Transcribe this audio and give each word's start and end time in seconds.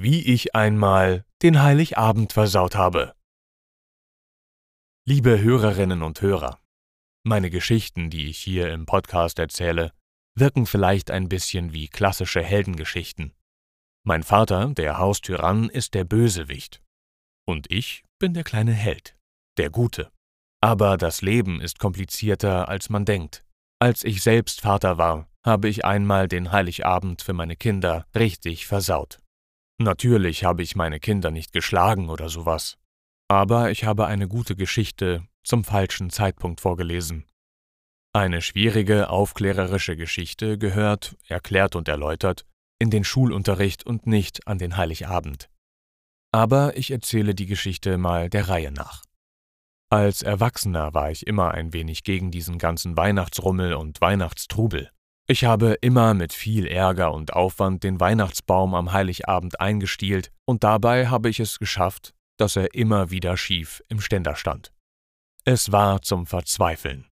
wie 0.00 0.22
ich 0.32 0.54
einmal 0.54 1.24
den 1.42 1.60
Heiligabend 1.60 2.32
versaut 2.32 2.76
habe. 2.76 3.16
Liebe 5.04 5.40
Hörerinnen 5.40 6.04
und 6.04 6.22
Hörer, 6.22 6.60
meine 7.24 7.50
Geschichten, 7.50 8.08
die 8.08 8.28
ich 8.28 8.38
hier 8.38 8.72
im 8.72 8.86
Podcast 8.86 9.40
erzähle, 9.40 9.92
wirken 10.36 10.66
vielleicht 10.66 11.10
ein 11.10 11.28
bisschen 11.28 11.72
wie 11.72 11.88
klassische 11.88 12.40
Heldengeschichten. 12.40 13.34
Mein 14.04 14.22
Vater, 14.22 14.72
der 14.72 14.98
Haustyrann, 14.98 15.68
ist 15.68 15.94
der 15.94 16.04
Bösewicht. 16.04 16.80
Und 17.44 17.68
ich 17.68 18.04
bin 18.20 18.34
der 18.34 18.44
kleine 18.44 18.74
Held, 18.74 19.16
der 19.56 19.70
Gute. 19.70 20.12
Aber 20.60 20.96
das 20.96 21.22
Leben 21.22 21.60
ist 21.60 21.80
komplizierter, 21.80 22.68
als 22.68 22.88
man 22.88 23.04
denkt. 23.04 23.44
Als 23.80 24.04
ich 24.04 24.22
selbst 24.22 24.60
Vater 24.60 24.96
war, 24.96 25.28
habe 25.44 25.68
ich 25.68 25.84
einmal 25.84 26.28
den 26.28 26.52
Heiligabend 26.52 27.22
für 27.22 27.32
meine 27.32 27.56
Kinder 27.56 28.06
richtig 28.14 28.68
versaut. 28.68 29.18
Natürlich 29.80 30.44
habe 30.44 30.62
ich 30.62 30.74
meine 30.74 30.98
Kinder 30.98 31.30
nicht 31.30 31.52
geschlagen 31.52 32.10
oder 32.10 32.28
sowas, 32.28 32.78
aber 33.28 33.70
ich 33.70 33.84
habe 33.84 34.06
eine 34.06 34.26
gute 34.26 34.56
Geschichte 34.56 35.26
zum 35.44 35.62
falschen 35.62 36.10
Zeitpunkt 36.10 36.60
vorgelesen. 36.60 37.24
Eine 38.12 38.42
schwierige, 38.42 39.10
aufklärerische 39.10 39.96
Geschichte 39.96 40.58
gehört, 40.58 41.16
erklärt 41.28 41.76
und 41.76 41.88
erläutert, 41.88 42.44
in 42.80 42.90
den 42.90 43.04
Schulunterricht 43.04 43.86
und 43.86 44.06
nicht 44.06 44.46
an 44.48 44.58
den 44.58 44.76
Heiligabend. 44.76 45.48
Aber 46.32 46.76
ich 46.76 46.90
erzähle 46.90 47.34
die 47.34 47.46
Geschichte 47.46 47.98
mal 47.98 48.28
der 48.28 48.48
Reihe 48.48 48.72
nach. 48.72 49.04
Als 49.90 50.22
Erwachsener 50.22 50.92
war 50.92 51.10
ich 51.10 51.26
immer 51.26 51.52
ein 51.52 51.72
wenig 51.72 52.02
gegen 52.02 52.30
diesen 52.30 52.58
ganzen 52.58 52.96
Weihnachtsrummel 52.96 53.74
und 53.74 54.00
Weihnachtstrubel. 54.00 54.90
Ich 55.30 55.44
habe 55.44 55.74
immer 55.82 56.14
mit 56.14 56.32
viel 56.32 56.66
Ärger 56.66 57.12
und 57.12 57.34
Aufwand 57.34 57.84
den 57.84 58.00
Weihnachtsbaum 58.00 58.74
am 58.74 58.92
Heiligabend 58.92 59.60
eingestielt, 59.60 60.32
und 60.46 60.64
dabei 60.64 61.08
habe 61.08 61.28
ich 61.28 61.38
es 61.38 61.58
geschafft, 61.58 62.14
dass 62.38 62.56
er 62.56 62.74
immer 62.74 63.10
wieder 63.10 63.36
schief 63.36 63.82
im 63.88 64.00
Ständer 64.00 64.36
stand. 64.36 64.72
Es 65.44 65.70
war 65.70 66.00
zum 66.00 66.24
Verzweifeln. 66.24 67.06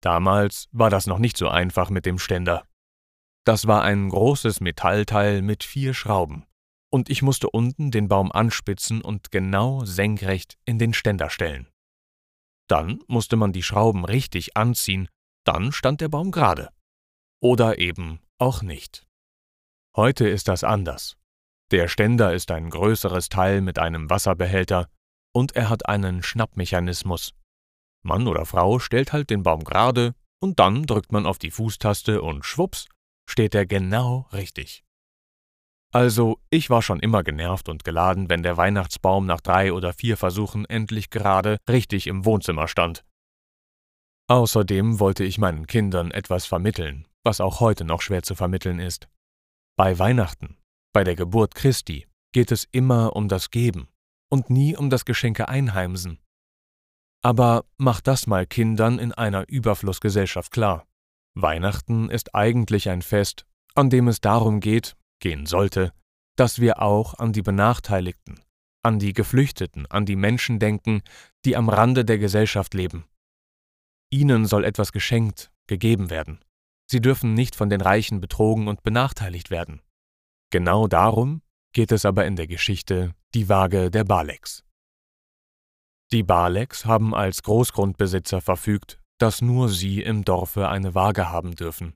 Damals 0.00 0.68
war 0.70 0.90
das 0.90 1.08
noch 1.08 1.18
nicht 1.18 1.36
so 1.36 1.48
einfach 1.48 1.90
mit 1.90 2.06
dem 2.06 2.20
Ständer. 2.20 2.68
Das 3.44 3.66
war 3.66 3.82
ein 3.82 4.10
großes 4.10 4.60
Metallteil 4.60 5.42
mit 5.42 5.64
vier 5.64 5.92
Schrauben, 5.92 6.46
und 6.92 7.10
ich 7.10 7.20
musste 7.20 7.50
unten 7.50 7.90
den 7.90 8.06
Baum 8.06 8.30
anspitzen 8.30 9.02
und 9.02 9.32
genau 9.32 9.84
senkrecht 9.84 10.56
in 10.66 10.78
den 10.78 10.94
Ständer 10.94 11.30
stellen. 11.30 11.66
Dann 12.68 13.00
musste 13.08 13.34
man 13.34 13.52
die 13.52 13.64
Schrauben 13.64 14.04
richtig 14.04 14.56
anziehen, 14.56 15.08
dann 15.44 15.72
stand 15.72 16.00
der 16.00 16.08
Baum 16.08 16.30
gerade 16.30 16.70
oder 17.44 17.78
eben 17.78 18.20
auch 18.38 18.62
nicht. 18.62 19.06
Heute 19.94 20.26
ist 20.26 20.48
das 20.48 20.64
anders. 20.64 21.18
Der 21.70 21.88
Ständer 21.88 22.32
ist 22.32 22.50
ein 22.50 22.70
größeres 22.70 23.28
Teil 23.28 23.60
mit 23.60 23.78
einem 23.78 24.08
Wasserbehälter 24.08 24.88
und 25.34 25.54
er 25.54 25.68
hat 25.68 25.86
einen 25.86 26.22
Schnappmechanismus. 26.22 27.34
Mann 28.02 28.26
oder 28.28 28.46
Frau 28.46 28.78
stellt 28.78 29.12
halt 29.12 29.28
den 29.28 29.42
Baum 29.42 29.62
gerade 29.62 30.14
und 30.40 30.58
dann 30.58 30.84
drückt 30.84 31.12
man 31.12 31.26
auf 31.26 31.38
die 31.38 31.50
Fußtaste 31.50 32.22
und 32.22 32.46
schwupps 32.46 32.88
steht 33.28 33.54
er 33.54 33.66
genau 33.66 34.26
richtig. 34.32 34.82
Also, 35.92 36.40
ich 36.48 36.70
war 36.70 36.80
schon 36.80 36.98
immer 36.98 37.22
genervt 37.22 37.68
und 37.68 37.84
geladen, 37.84 38.30
wenn 38.30 38.42
der 38.42 38.56
Weihnachtsbaum 38.56 39.26
nach 39.26 39.42
drei 39.42 39.74
oder 39.74 39.92
vier 39.92 40.16
Versuchen 40.16 40.64
endlich 40.64 41.10
gerade 41.10 41.58
richtig 41.68 42.06
im 42.06 42.24
Wohnzimmer 42.24 42.68
stand. 42.68 43.04
Außerdem 44.28 44.98
wollte 44.98 45.24
ich 45.24 45.36
meinen 45.36 45.66
Kindern 45.66 46.10
etwas 46.10 46.46
vermitteln, 46.46 47.06
was 47.24 47.40
auch 47.40 47.60
heute 47.60 47.84
noch 47.84 48.02
schwer 48.02 48.22
zu 48.22 48.34
vermitteln 48.34 48.78
ist. 48.78 49.08
Bei 49.76 49.98
Weihnachten, 49.98 50.56
bei 50.92 51.02
der 51.02 51.16
Geburt 51.16 51.54
Christi, 51.54 52.06
geht 52.32 52.52
es 52.52 52.68
immer 52.70 53.16
um 53.16 53.28
das 53.28 53.50
Geben 53.50 53.88
und 54.30 54.50
nie 54.50 54.76
um 54.76 54.90
das 54.90 55.04
Geschenke 55.04 55.48
einheimsen. 55.48 56.20
Aber 57.22 57.64
mach 57.78 58.00
das 58.00 58.26
mal 58.26 58.46
Kindern 58.46 58.98
in 58.98 59.12
einer 59.12 59.48
Überflussgesellschaft 59.48 60.52
klar. 60.52 60.86
Weihnachten 61.34 62.10
ist 62.10 62.34
eigentlich 62.34 62.90
ein 62.90 63.02
Fest, 63.02 63.46
an 63.74 63.90
dem 63.90 64.08
es 64.08 64.20
darum 64.20 64.60
geht, 64.60 64.96
gehen 65.20 65.46
sollte, 65.46 65.92
dass 66.36 66.60
wir 66.60 66.82
auch 66.82 67.14
an 67.14 67.32
die 67.32 67.42
Benachteiligten, 67.42 68.40
an 68.82 68.98
die 68.98 69.12
Geflüchteten, 69.12 69.86
an 69.90 70.04
die 70.04 70.16
Menschen 70.16 70.58
denken, 70.58 71.02
die 71.44 71.56
am 71.56 71.68
Rande 71.68 72.04
der 72.04 72.18
Gesellschaft 72.18 72.74
leben. 72.74 73.04
Ihnen 74.10 74.46
soll 74.46 74.64
etwas 74.64 74.92
geschenkt, 74.92 75.50
gegeben 75.66 76.10
werden. 76.10 76.44
Sie 76.90 77.00
dürfen 77.00 77.34
nicht 77.34 77.56
von 77.56 77.70
den 77.70 77.80
Reichen 77.80 78.20
betrogen 78.20 78.68
und 78.68 78.82
benachteiligt 78.82 79.50
werden. 79.50 79.80
Genau 80.50 80.86
darum 80.86 81.42
geht 81.72 81.92
es 81.92 82.04
aber 82.04 82.26
in 82.26 82.36
der 82.36 82.46
Geschichte 82.46 83.14
Die 83.34 83.48
Waage 83.48 83.90
der 83.90 84.04
Baleks. 84.04 84.64
Die 86.12 86.22
Baleks 86.22 86.84
haben 86.84 87.14
als 87.14 87.42
Großgrundbesitzer 87.42 88.40
verfügt, 88.40 89.00
dass 89.18 89.42
nur 89.42 89.68
sie 89.68 90.02
im 90.02 90.24
Dorfe 90.24 90.68
eine 90.68 90.94
Waage 90.94 91.30
haben 91.30 91.56
dürfen. 91.56 91.94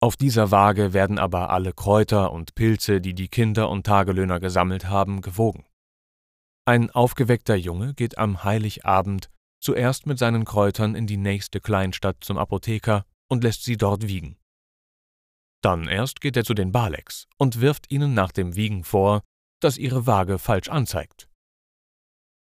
Auf 0.00 0.16
dieser 0.16 0.50
Waage 0.50 0.92
werden 0.92 1.18
aber 1.18 1.50
alle 1.50 1.72
Kräuter 1.72 2.32
und 2.32 2.54
Pilze, 2.54 3.00
die 3.00 3.14
die 3.14 3.28
Kinder 3.28 3.70
und 3.70 3.86
Tagelöhner 3.86 4.40
gesammelt 4.40 4.86
haben, 4.86 5.20
gewogen. 5.20 5.64
Ein 6.66 6.90
aufgeweckter 6.90 7.54
Junge 7.54 7.94
geht 7.94 8.18
am 8.18 8.44
Heiligabend 8.44 9.30
zuerst 9.60 10.06
mit 10.06 10.18
seinen 10.18 10.44
Kräutern 10.44 10.94
in 10.94 11.06
die 11.06 11.16
nächste 11.16 11.60
Kleinstadt 11.60 12.16
zum 12.20 12.36
Apotheker 12.36 13.04
und 13.32 13.44
lässt 13.44 13.64
sie 13.64 13.78
dort 13.78 14.06
wiegen. 14.06 14.36
Dann 15.64 15.88
erst 15.88 16.20
geht 16.20 16.36
er 16.36 16.44
zu 16.44 16.52
den 16.52 16.70
Baleks 16.70 17.26
und 17.38 17.62
wirft 17.62 17.90
ihnen 17.90 18.12
nach 18.12 18.30
dem 18.30 18.56
Wiegen 18.56 18.84
vor, 18.84 19.22
dass 19.62 19.78
ihre 19.78 20.06
Waage 20.06 20.38
falsch 20.38 20.68
anzeigt. 20.68 21.30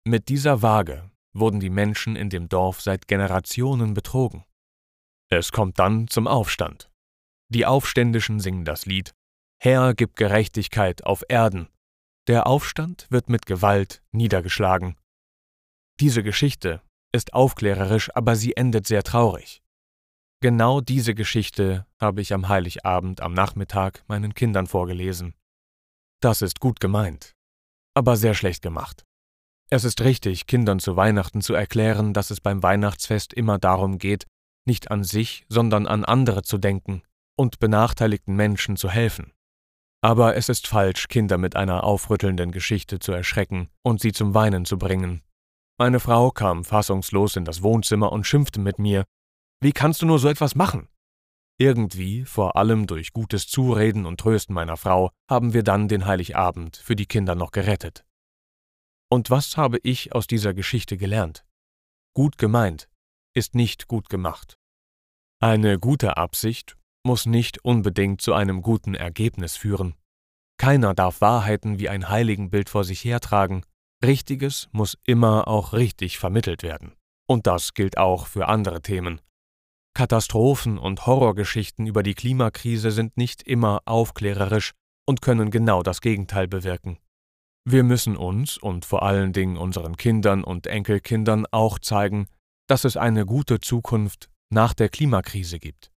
Mit 0.06 0.28
dieser 0.28 0.62
Waage 0.62 1.10
wurden 1.34 1.62
die 1.62 1.70
Menschen 1.70 2.18
in 2.18 2.30
dem 2.30 2.50
Dorf 2.50 2.82
seit 2.82 3.08
Generationen 3.08 3.94
betrogen. 3.94 4.44
Es 5.30 5.54
kommt 5.54 5.80
dann 5.80 6.10
zum 6.10 6.28
Aufstand. 6.28 6.92
Die 7.48 7.66
Aufständischen 7.66 8.42
singen 8.42 8.66
das 8.66 8.86
Lied 8.86 9.14
Herr, 9.62 9.94
gib 9.94 10.18
Gerechtigkeit 10.18 11.06
auf 11.06 11.24
Erden. 11.30 11.70
Der 12.28 12.48
Aufstand 12.48 13.08
wird 13.10 13.30
mit 13.30 13.46
Gewalt 13.46 14.04
niedergeschlagen. 14.12 14.98
Diese 16.02 16.22
Geschichte 16.22 16.82
ist 17.14 17.34
aufklärerisch, 17.34 18.14
aber 18.14 18.36
sie 18.36 18.58
endet 18.58 18.88
sehr 18.88 19.04
traurig. 19.04 19.61
Genau 20.44 20.82
diese 20.82 21.14
Geschichte 21.14 21.86
habe 22.00 22.20
ich 22.20 22.34
am 22.34 22.50
Heiligabend 22.50 23.22
am 23.22 23.34
Nachmittag 23.34 24.04
meinen 24.08 24.34
Kindern 24.34 24.66
vorgelesen. 24.66 25.36
Das 26.20 26.42
ist 26.42 26.60
gut 26.60 26.80
gemeint, 26.80 27.36
aber 27.94 28.18
sehr 28.18 28.34
schlecht 28.34 28.64
gemacht. 28.64 29.06
Es 29.70 29.84
ist 29.84 30.02
richtig, 30.02 30.48
Kindern 30.48 30.80
zu 30.80 30.96
Weihnachten 30.96 31.42
zu 31.42 31.54
erklären, 31.54 32.14
dass 32.16 32.32
es 32.32 32.42
beim 32.42 32.64
Weihnachtsfest 32.64 33.34
immer 33.34 33.60
darum 33.60 34.00
geht, 34.00 34.26
nicht 34.66 34.90
an 34.90 35.04
sich, 35.04 35.46
sondern 35.48 35.86
an 35.86 36.04
andere 36.04 36.42
zu 36.42 36.58
denken 36.58 37.04
und 37.38 37.60
benachteiligten 37.60 38.36
Menschen 38.36 38.78
zu 38.78 38.90
helfen. 38.90 39.34
Aber 40.04 40.36
es 40.36 40.50
ist 40.50 40.66
falsch, 40.66 41.08
Kinder 41.08 41.38
mit 41.38 41.56
einer 41.56 41.84
aufrüttelnden 41.84 42.52
Geschichte 42.52 42.98
zu 42.98 43.12
erschrecken 43.12 43.70
und 43.84 44.02
sie 44.02 44.12
zum 44.12 44.34
Weinen 44.34 44.66
zu 44.66 44.80
bringen. 44.80 45.22
Meine 45.78 46.00
Frau 46.00 46.32
kam 46.32 46.64
fassungslos 46.64 47.36
in 47.36 47.46
das 47.46 47.62
Wohnzimmer 47.62 48.12
und 48.12 48.26
schimpfte 48.26 48.60
mit 48.60 48.80
mir, 48.80 49.06
wie 49.62 49.72
kannst 49.72 50.02
du 50.02 50.06
nur 50.06 50.20
so 50.20 50.28
etwas 50.28 50.56
machen? 50.56 50.88
Irgendwie, 51.60 52.26
vor 52.26 52.56
allem 52.56 52.88
durch 52.88 53.14
gutes 53.14 53.48
Zureden 53.48 54.08
und 54.08 54.20
Trösten 54.20 54.56
meiner 54.56 54.78
Frau, 54.78 55.12
haben 55.30 55.54
wir 55.54 55.62
dann 55.62 55.88
den 55.88 56.08
Heiligabend 56.08 56.78
für 56.78 56.96
die 56.96 57.06
Kinder 57.06 57.36
noch 57.36 57.52
gerettet. 57.52 58.04
Und 59.12 59.30
was 59.30 59.58
habe 59.58 59.78
ich 59.84 60.16
aus 60.16 60.26
dieser 60.26 60.56
Geschichte 60.56 60.98
gelernt? 60.98 61.46
Gut 62.16 62.38
gemeint 62.38 62.90
ist 63.36 63.56
nicht 63.56 63.88
gut 63.88 64.10
gemacht. 64.10 64.58
Eine 65.40 65.80
gute 65.80 66.18
Absicht 66.18 66.76
muss 67.04 67.26
nicht 67.26 67.64
unbedingt 67.64 68.22
zu 68.22 68.34
einem 68.34 68.62
guten 68.62 68.96
Ergebnis 68.96 69.56
führen. 69.56 69.96
Keiner 70.58 70.94
darf 70.94 71.22
Wahrheiten 71.22 71.80
wie 71.80 71.90
ein 71.90 72.10
Heiligenbild 72.10 72.70
vor 72.70 72.84
sich 72.84 73.04
hertragen. 73.04 73.64
Richtiges 74.04 74.70
muss 74.72 74.98
immer 75.06 75.48
auch 75.48 75.74
richtig 75.74 76.20
vermittelt 76.20 76.64
werden. 76.64 76.94
Und 77.28 77.48
das 77.48 77.74
gilt 77.74 77.98
auch 77.98 78.28
für 78.28 78.48
andere 78.48 78.82
Themen. 78.82 79.22
Katastrophen 79.94 80.78
und 80.78 81.06
Horrorgeschichten 81.06 81.86
über 81.86 82.04
die 82.04 82.14
Klimakrise 82.14 82.92
sind 82.92 83.18
nicht 83.18 83.44
immer 83.44 83.82
aufklärerisch 83.86 84.72
und 85.06 85.22
können 85.22 85.52
genau 85.52 85.84
das 85.84 86.02
Gegenteil 86.02 86.48
bewirken. 86.48 86.98
Wir 87.66 87.84
müssen 87.84 88.18
uns 88.18 88.58
und 88.58 88.86
vor 88.86 89.04
allen 89.04 89.34
Dingen 89.34 89.58
unseren 89.58 89.98
Kindern 89.98 90.44
und 90.44 90.66
Enkelkindern 90.66 91.46
auch 91.52 91.78
zeigen, 91.78 92.28
dass 92.68 92.86
es 92.86 92.98
eine 92.98 93.26
gute 93.26 93.60
Zukunft 93.60 94.30
nach 94.50 94.74
der 94.74 94.90
Klimakrise 94.90 95.60
gibt. 95.60 95.92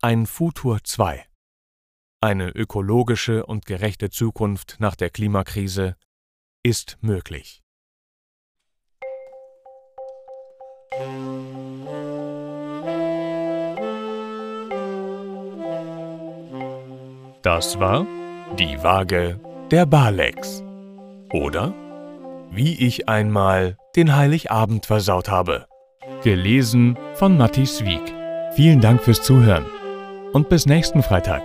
Ein 0.00 0.26
Futur 0.26 0.78
2. 0.84 1.26
Eine 2.20 2.50
ökologische 2.50 3.46
und 3.46 3.66
gerechte 3.66 4.10
Zukunft 4.10 4.76
nach 4.78 4.94
der 4.94 5.10
Klimakrise 5.10 5.96
ist 6.62 6.98
möglich. 7.00 7.62
Das 17.48 17.80
war 17.80 18.06
die 18.58 18.82
Waage 18.82 19.40
der 19.70 19.86
Balex. 19.86 20.62
Oder 21.32 21.72
wie 22.50 22.74
ich 22.74 23.08
einmal 23.08 23.78
den 23.96 24.14
Heiligabend 24.14 24.84
versaut 24.84 25.30
habe. 25.30 25.64
Gelesen 26.22 26.98
von 27.14 27.38
Matti 27.38 27.62
Wieg. 27.62 28.02
Vielen 28.52 28.82
Dank 28.82 29.02
fürs 29.02 29.22
Zuhören 29.22 29.64
und 30.34 30.50
bis 30.50 30.66
nächsten 30.66 31.02
Freitag. 31.02 31.40